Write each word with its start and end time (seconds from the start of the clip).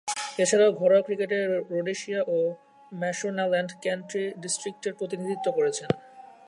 এছাড়াও 0.39 0.71
ঘরোয়া 0.71 1.03
ক্রিকেটে 1.05 1.37
রোডেশিয়া 1.71 2.21
ও 2.27 2.37
ম্যাশোনাল্যান্ড 2.91 3.71
কান্ট্রি 3.83 4.23
ডিস্ট্রিক্টসের 4.41 4.97
প্রতিনিধিত্ব 4.99 5.47
করেছেন। 5.57 5.89